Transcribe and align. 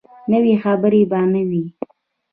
نوي 0.31 0.53
خبرې 0.63 1.01
به 1.11 1.19
نه 1.33 1.41
وي. 1.49 1.65